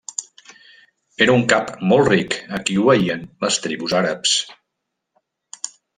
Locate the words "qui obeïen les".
2.69-3.61